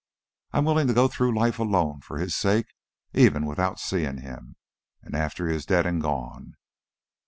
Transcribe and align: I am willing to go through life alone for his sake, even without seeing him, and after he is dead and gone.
I 0.51 0.57
am 0.57 0.65
willing 0.65 0.87
to 0.87 0.95
go 0.95 1.07
through 1.07 1.35
life 1.37 1.59
alone 1.59 2.01
for 2.01 2.17
his 2.17 2.33
sake, 2.33 2.65
even 3.13 3.45
without 3.45 3.79
seeing 3.79 4.17
him, 4.17 4.55
and 5.03 5.13
after 5.15 5.47
he 5.47 5.53
is 5.55 5.63
dead 5.67 5.85
and 5.85 6.01
gone. 6.01 6.55